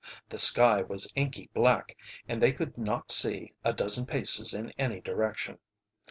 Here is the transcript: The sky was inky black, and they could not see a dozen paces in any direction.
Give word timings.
The 0.29 0.39
sky 0.39 0.81
was 0.81 1.13
inky 1.15 1.51
black, 1.53 1.95
and 2.27 2.41
they 2.41 2.51
could 2.53 2.75
not 2.75 3.11
see 3.11 3.53
a 3.63 3.71
dozen 3.71 4.07
paces 4.07 4.51
in 4.51 4.71
any 4.71 4.99
direction. 4.99 5.59